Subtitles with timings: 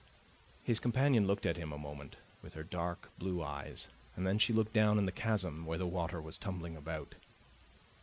[0.63, 4.51] His companion looked at him a moment with her dark blue eyes, and then she
[4.51, 7.13] looked down in the chasm where the water was tumbling about.